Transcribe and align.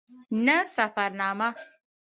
نه 0.45 0.57
سفرنامه. 0.75 1.49